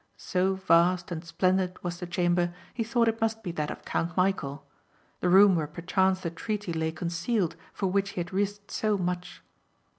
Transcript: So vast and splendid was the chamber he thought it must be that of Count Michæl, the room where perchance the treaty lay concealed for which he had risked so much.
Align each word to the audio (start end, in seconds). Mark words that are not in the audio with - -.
So 0.17 0.55
vast 0.55 1.11
and 1.11 1.23
splendid 1.23 1.77
was 1.83 1.99
the 1.99 2.07
chamber 2.07 2.55
he 2.73 2.83
thought 2.83 3.07
it 3.07 3.21
must 3.21 3.43
be 3.43 3.51
that 3.51 3.69
of 3.69 3.85
Count 3.85 4.15
Michæl, 4.15 4.61
the 5.19 5.29
room 5.29 5.55
where 5.55 5.67
perchance 5.67 6.21
the 6.21 6.31
treaty 6.31 6.73
lay 6.73 6.91
concealed 6.91 7.55
for 7.71 7.85
which 7.85 8.09
he 8.17 8.19
had 8.21 8.33
risked 8.33 8.71
so 8.71 8.97
much. 8.97 9.43